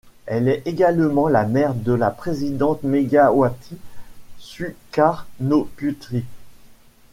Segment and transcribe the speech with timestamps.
[0.25, 3.77] Elle est également la mère de la présidente Megawati
[4.39, 6.25] Sukarnoputri.